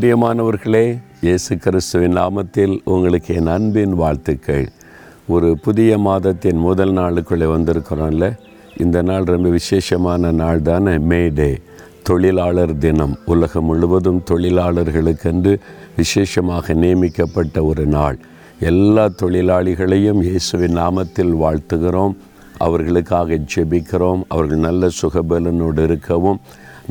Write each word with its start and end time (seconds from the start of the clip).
பிரியமானவர்களே 0.00 0.98
இயேசு 1.20 1.56
கிறிஸ்துவின் 1.56 2.16
நாமத்தில் 2.16 2.78
உங்களுக்கு 2.84 3.34
என் 3.34 3.46
அன்பின் 3.46 3.94
வாழ்த்துக்கள். 3.94 4.68
ஒரு 5.26 5.58
புதிய 5.62 5.98
மாதத்தின் 5.98 6.56
முதல் 6.56 6.92
நாளுக்குள்ளே 6.92 7.44
வந்திருக்கிறோம்ல. 7.44 8.36
இந்த 8.76 9.02
நாள் 9.02 9.22
ரொம்ப 9.22 9.48
விசேஷமான 9.48 10.32
நாள் 10.32 10.62
தானே? 10.62 10.98
மே 10.98 11.28
டே 11.28 11.58
தொழிலாளர் 12.02 12.78
தினம். 12.78 13.18
உலகம் 13.26 13.64
முழுவதும் 13.64 14.22
தொழிலாளர்களுக்கென்று 14.30 15.58
விசேஷமாக 15.96 16.74
நியமிக்கப்பட்ட 16.74 17.64
ஒரு 17.64 17.86
நாள். 17.86 18.18
எல்லா 18.60 19.08
தொழிலாளிகளையும் 19.22 20.22
இயேசுவின் 20.22 20.76
நாமத்தில் 20.76 21.34
வாழ்த்துகிறோம். 21.34 22.16
அவர்களுக்காக 22.58 23.38
ஜெபிக்கிறோம். 23.54 24.22
அவர்கள் 24.28 24.58
நல்ல 24.58 24.88
சுகபலனோடு 25.02 25.78
இருக்கவும் 25.78 26.40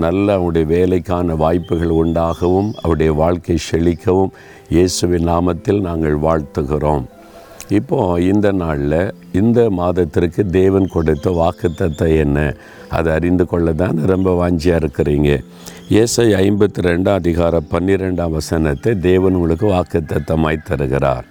நல்ல 0.03 0.33
அவருடைய 0.37 0.65
வேலைக்கான 0.75 1.35
வாய்ப்புகள் 1.41 1.93
உண்டாகவும் 2.01 2.69
அவருடைய 2.81 3.11
வாழ்க்கை 3.21 3.57
செழிக்கவும் 3.67 4.31
இயேசுவின் 4.75 5.27
நாமத்தில் 5.29 5.79
நாங்கள் 5.87 6.17
வாழ்த்துகிறோம். 6.25 7.05
இப்போ 7.79 7.99
இந்த 8.31 8.47
நாளில் 8.61 9.13
இந்த 9.41 9.59
மாதத்திற்கு 9.79 10.41
தேவன் 10.57 10.87
கொடுத்த 10.95 11.31
வாக்குத்தத்தை 11.41 12.09
என்ன? 12.23 12.39
அதை 12.97 13.09
அறிந்து 13.17 13.45
கொள்ள 13.51 13.73
தான் 13.83 13.97
ரொம்ப 14.11 14.29
வாஞ்சியாக 14.41 14.81
இருக்கிறீங்க. 14.81 15.31
இயேசை 15.93 16.27
ஐம்பத்தி 16.41 16.85
ரெண்டாம் 16.89 17.19
அதிகார 17.21 17.61
பன்னிரெண்டாம் 17.71 18.35
வசனத்தை 18.37 18.93
தேவன் 19.09 19.37
உங்களுக்கு 19.39 19.67
வாக்குத்தத்தமாய் 19.75 20.65
தருகிறார். 20.69 21.25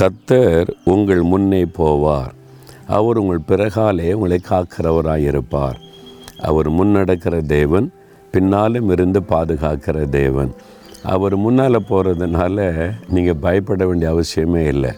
கர்த்தர் 0.00 0.68
உங்கள் 0.94 1.22
முன்னே 1.32 1.62
போவார். 1.78 2.34
அவர் 2.98 3.20
உங்கள் 3.22 3.46
பிறகாலே 3.48 4.10
உங்களை 4.12 4.40
காக்கிறவராய் 4.50 5.26
இருப்பார் 5.30 5.78
அவர் 6.42 6.70
முன்னடக்கிற 6.70 7.46
தேவன் 7.46 7.92
பின்னாலும் 8.30 8.90
இருந்து 8.90 9.20
பாதுகாக்கிற 9.20 10.08
தேவன். 10.08 10.52
அவர் 11.02 11.36
முன்னால் 11.36 11.86
போகிறதுனால 11.88 12.90
நீங்கள் 13.08 13.40
பயப்பட 13.40 13.86
வேண்டிய 13.86 14.10
அவசியமே 14.12 14.66
இல்லை. 14.66 14.90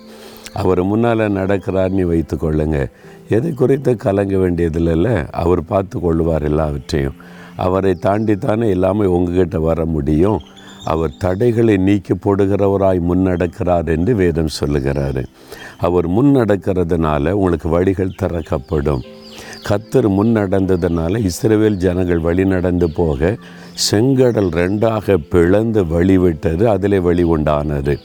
அவர் 0.53 0.83
முன்னால் 0.83 1.19
நடக்கிறார்னு 1.19 2.03
வைத்து 2.03 2.37
கொள்ளுங்க. 2.37 2.91
எதை 3.29 3.53
குறித்து 3.53 3.97
கலங்க 3.97 4.37
வேண்டியதில்லைல்ல 4.37 5.31
அவர் 5.31 5.65
பார்த்து 5.65 6.01
கொள்வார் 6.01 6.43
எல்லாவற்றையும். 6.43 7.15
அவரை 7.56 7.99
தாண்டித்தானே 8.03 8.69
எல்லாமே 8.69 9.05
உங்ககிட்ட 9.05 9.59
வர 9.59 9.84
முடியும். 9.84 10.41
அவர் 10.84 11.17
தடைகளை 11.19 11.77
நீக்கி 11.77 12.15
போடுகிறவராய் 12.15 13.01
முன்னடக்கிறார் 13.09 13.87
என்று 13.87 14.15
வேதம் 14.15 14.55
சொல்லுகிறாரு. 14.61 15.25
அவர் 15.79 16.11
முன்னடக்கிறதுனால 16.11 17.31
உங்களுக்கு 17.31 17.69
வழிகள் 17.69 18.15
திறக்கப்படும். 18.17 19.03
கத்தர் 19.69 20.09
முன் 20.09 20.37
நடந்ததுனால 20.37 21.25
இஸ்ரேல் 21.25 21.77
ஜனங்கள் 21.77 22.19
வழி 22.19 22.45
நடந்து 22.45 22.91
போக 22.91 23.37
செங்கடல் 23.91 24.51
ரெண்டாக 24.51 25.17
பிளந்து 25.31 25.85
வழிவிட்டது. 25.85 26.65
அதிலே 26.65 26.99
வழி 26.99 27.25
உண்டானது. 27.25 27.97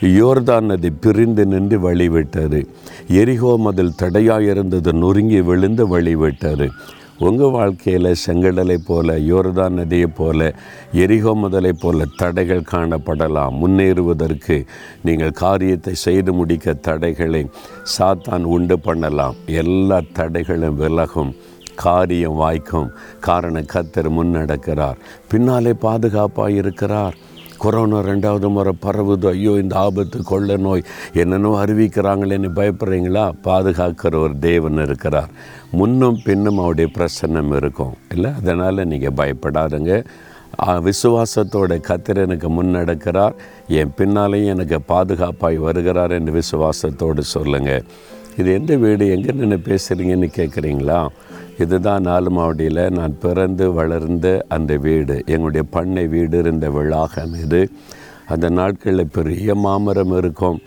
யோர்தான் 0.00 0.60
நதி 0.60 0.90
பிரிந்து 0.90 1.46
நின்று 1.46 1.92
வழிவிட்டது. 1.92 2.66
எரிகோம் 3.08 3.62
அதில் 3.62 3.94
தடையாக 3.96 4.42
இருந்தது. 4.42 4.92
நொறுங்கி 4.92 5.40
விழுந்து 5.40 5.98
வழிவிட்டது. 5.98 6.68
உங்கள் 7.20 7.50
வாழ்க்கையில் 7.50 8.14
செங்கடலை 8.26 8.76
போல 8.86 9.18
யோர்தான் 9.18 9.76
நதியை 9.78 10.06
போல 10.06 10.54
எரிகோ 10.92 11.32
முதலை 11.34 11.72
போல 11.72 12.04
தடைகள் 12.16 12.68
காணப்படலாம். 12.72 13.56
முன்னேறுவதற்கு 13.62 14.66
நீங்கள் 15.04 15.30
காரியத்தை 15.30 15.94
செய்து 15.94 16.32
முடிக்க 16.32 16.74
தடைகளை 16.74 17.42
சாத்தான் 17.98 18.42
உண்டு 18.42 18.78
பண்ணலாம். 18.78 19.34
எல்லா 19.46 20.00
தடைகளும் 20.14 20.74
விலகும். 20.74 21.34
காரியம் 21.74 22.34
வாய்க்கும். 22.34 22.90
காரண 23.20 23.64
கத்தர் 23.72 24.10
முன்னடக்கிறார் 24.18 24.96
பின்னாலே 25.28 25.72
பாதுகாப்பாக 25.72 26.50
இருக்கிறார் 26.50 27.16
கொரோனா 27.58 27.98
ரெண்டாவது 27.98 28.48
முறை 28.48 28.72
பரவுது 28.82 29.28
ஐயோ 29.28 29.50
இந்த 29.50 29.76
ஆபத்து 29.76 30.22
கொள்ள 30.22 30.56
நோய் 30.56 30.82
என்னென்னோ 31.12 31.64
அறிவிக்கிறாங்களேன்னு 31.64 32.50
பயப்படுறீங்களா? 32.60 33.32
பாதுகாக்கிற 33.44 34.14
ஒரு 34.22 34.38
தேவன் 34.38 34.82
இருக்கிறார். 34.82 35.30
முன்னும் 35.70 36.18
பின்னும் 36.24 36.58
அவருடைய 36.58 36.90
பிரசன்னம் 36.98 37.56
இருக்கும். 37.56 37.94
இல்லை? 38.14 38.30
அதனால் 38.38 38.86
நீங்கள் 38.86 39.16
பயப்படாதுங்க. 39.16 40.04
விசுவாசத்தோட 40.58 41.72
கத்திர 41.88 42.16
எனக்கு 42.16 42.48
முன்னடக்கிறார் 42.48 43.34
என் 43.68 43.92
பின்னாலேயும் 43.96 44.44
எனக்கு 44.44 44.78
பாதுகாப்பாய் 44.88 45.56
வருகிறார் 45.56 46.10
என்று 46.10 46.32
விசுவாசத்தோடு 46.32 47.18
சொல்லுங்கள் 47.18 47.84
இது 48.40 48.48
எந்த 48.58 48.72
வீடு 48.82 49.04
எங்கே 49.14 49.32
நின்று 49.38 49.58
பேசுகிறீங்கன்னு 49.68 50.28
கேட்குறீங்களா 50.36 51.00
இதுதான் 51.62 52.04
நாலு 52.08 52.30
மாவடியில் 52.30 52.82
நான் 52.98 53.14
பிறந்து 53.18 53.64
வளர்ந்த 53.72 54.26
அந்த 54.48 54.72
வீடு. 54.84 55.16
எங்களுடைய 55.26 55.62
பண்ணை 55.70 56.04
வீடு 56.06 56.38
இருந்த 56.38 56.66
விழாகம் 56.70 57.34
இது. 57.44 57.62
அந்த 58.32 58.46
நாட்களில் 58.58 59.12
பெரிய 59.16 59.54
மாமரம் 59.64 60.14
இருக்கும். 60.20 60.58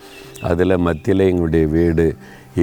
அதில் 0.50 0.82
மத்தியில் 0.86 1.28
எங்களுடைய 1.30 1.66
வீடு. 1.66 2.06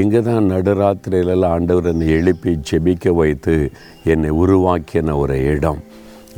இங்கே 0.02 0.22
தான் 0.22 0.50
நடுராத்திரியிலெல்லாம் 0.52 1.54
ஆண்டவர் 1.58 1.92
என்னை 1.92 2.08
எழுப்பி 2.18 2.52
ஜெபிக்க 2.72 3.14
வைத்து 3.22 3.56
என்னை 4.14 4.32
உருவாக்கின 4.44 5.16
ஒரு 5.18 5.38
இடம். 5.54 5.80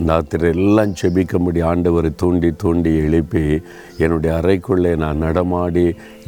ராத்திரி 0.09 0.47
எல்லாம் 0.47 0.93
ஜெபிக்கும்படி 0.99 1.61
முடியும் 1.63 2.15
தூண்டி 2.15 2.49
தூண்டி 2.51 2.91
எழுப்பி 2.97 3.61
என்னுடைய 3.97 4.31
அறைக்குள்ளே 4.39 4.95
நான் 4.95 5.23
நடமாடி 5.23 5.83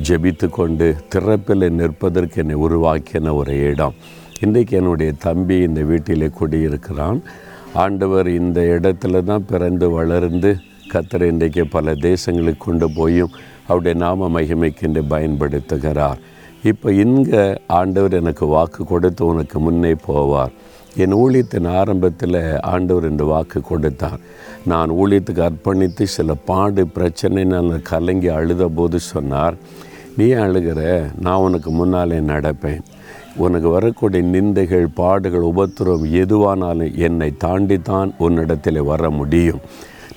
ஜெபித்து 0.08 0.50
கொண்டு 0.50 0.96
திறப்பில் 1.16 1.66
நிற்பதற்கு 1.70 2.42
என்னை 2.44 2.56
உருவாக்கின 2.56 3.34
ஒரு 3.36 3.56
இடம். 3.70 3.96
இன்றைக்கு 4.42 4.78
என்னுடைய 4.78 5.12
தம்பி 5.26 5.58
இந்த 5.58 5.82
வீட்டிலே 5.82 6.30
குடியிருக்கிறான். 6.40 7.22
ஆண்டவர் 7.74 8.28
இந்த 8.28 8.62
இடத்துல 8.62 9.24
தான் 9.24 9.46
பிறந்து 9.46 9.90
வளர்ந்து 9.90 10.58
கத்தரை 10.94 11.28
இன்றைக்கு 11.34 11.68
பல 11.68 11.94
தேசங்களுக்கு 11.94 12.58
கொண்டு 12.58 12.90
போயும் 12.92 13.32
அவருடைய 13.68 13.98
நாம 13.98 14.30
மகிமைக்கென்று 14.30 15.04
பயன்படுத்துகிறார். 15.10 16.20
இப்போ 16.64 16.92
இங்கே 16.92 17.58
ஆண்டவர் 17.68 18.14
எனக்கு 18.14 18.46
வாக்கு 18.46 18.86
கொடுத்து 18.86 19.26
உனக்கு 19.26 19.60
முன்னே 19.60 19.96
போவார். 20.08 20.54
என் 20.98 21.14
ஊழியத்தின் 21.14 21.68
ஆரம்பத்தில் 21.70 22.60
ஆண்டவர் 22.62 23.04
என்று 23.04 23.26
வாக்கு 23.26 23.62
கொடுத்தார். 23.62 24.20
நான் 24.66 24.90
ஊழியத்துக்கு 24.92 25.50
அர்ப்பணித்து 25.50 26.04
சில 26.04 26.34
பாடு 26.34 26.88
பிரச்சனை 26.88 27.44
நான் 27.44 27.82
கலங்கி 27.82 28.28
அழுத 28.28 28.68
போது 28.68 29.00
சொன்னார் 29.00 29.56
நீ 30.18 30.26
அழுகிற? 30.34 30.82
நான் 31.20 31.36
உனக்கு 31.36 31.72
முன்னாலே 31.72 32.20
நடப்பேன். 32.20 32.84
உனக்கு 33.36 33.70
வரக்கூடிய 33.70 34.24
நிந்தைகள் 34.28 34.86
பாடுகள் 34.94 35.42
உபத்திரம் 35.42 36.06
எதுவானாலும் 36.24 36.94
என்னை 36.96 37.34
தாண்டித்தான் 37.38 38.12
உன்னிடத்தில் 38.18 38.82
வர 38.84 39.10
முடியும். 39.10 39.60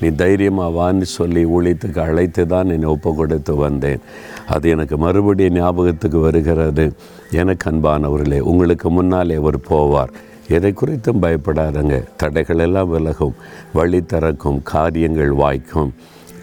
நீ 0.00 0.08
தைரியமாக 0.08 0.76
வான்னு 0.78 1.02
சொல்லி 1.02 1.44
ஊழியத்துக்கு 1.44 1.98
அழைத்து 1.98 2.46
தான் 2.46 2.68
என்னை 2.68 2.88
ஒப்பு 2.88 3.14
கொடுத்து 3.14 3.56
வந்தேன். 3.56 4.00
அது 4.46 4.68
எனக்கு 4.68 4.96
மறுபடியும் 4.96 5.54
ஞாபகத்துக்கு 5.54 6.18
வருகிறது. 6.18 6.92
எனக்கு 7.30 7.70
அன்பானவர்களே 7.70 8.40
உங்களுக்கு 8.40 8.90
முன்னாலே 8.90 9.34
அவர் 9.34 9.58
போவார். 9.70 10.12
எதை 10.48 10.72
குறித்தும் 10.72 11.22
பயப்படாதங்க. 11.22 12.04
தடைகள் 12.16 12.58
எல்லாம் 12.58 12.88
விலகும். 12.88 13.34
வழி 13.72 14.04
திறக்கும் 14.04 14.62
காரியங்கள் 14.62 15.30
வாய்க்கும். 15.30 15.94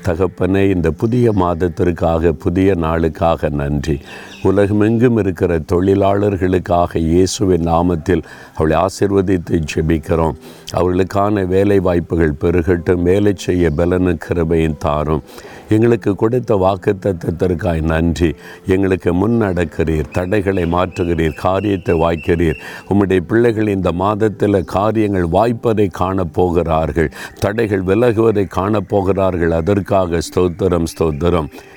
தகப்பனே 0.05 0.69
இந்த 0.75 0.91
புதிய 0.91 1.31
மாதத்திற்காக 1.31 2.31
புதிய 2.31 2.75
நாளுக்காக 2.75 3.49
நன்றி. 3.49 3.99
உலகமெங்கும் 4.43 5.17
இருக்கிற 5.17 5.59
தொழிலாளர்களுக்காக 5.59 6.97
இயேசுவின் 6.97 7.67
நாமத்தில் 7.67 8.23
அவளை 8.55 8.77
ஆசிர்வதித்து 8.77 9.61
ஜெபிக்கிறோம். 9.73 10.35
அவர்களுக்கான 10.73 11.47
வேலை 11.47 11.79
வாய்ப்புகள் 11.79 12.39
பெருகட்டும். 12.41 13.01
வேலை 13.01 13.33
செய்ய 13.35 13.71
பலனு 13.77 14.19
கிருபையும் 14.27 14.77
தாரும். 14.77 15.23
எங்களுக்கு 15.69 16.15
கொடுத்த 16.15 16.55
வாக்கு 16.55 16.95
தத்துவத்திற்காய் 17.01 17.81
நன்றி. 17.81 18.35
எங்களுக்கு 18.65 19.13
முன்னடக்கிறீர் 19.13 20.11
தடைகளை 20.11 20.63
மாற்றுகிறீர் 20.63 21.35
காரியத்தை 21.35 21.95
வாய்க்கிறீர். 21.95 22.59
உம்முடைய 22.89 23.19
பிள்ளைகள் 23.19 23.67
இந்த 23.67 23.91
மாதத்தில் 23.91 24.65
காரியங்கள் 24.65 25.27
வாய்ப்பதை 25.27 25.87
காணப்போகிறார்கள். 25.99 27.11
தடைகள் 27.39 27.83
விலகுவதை 27.83 28.47
காணப்போகிறார்கள். 28.55 29.49
அதற்காக 29.49 30.19
ஸ்தோத்திரம் 30.29 30.85
ஸ்தோத்திரம். 30.99 31.49